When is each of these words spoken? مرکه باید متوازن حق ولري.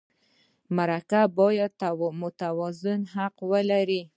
مرکه 0.77 1.21
باید 1.39 1.73
متوازن 2.21 3.01
حق 3.15 3.37
ولري. 3.51 4.01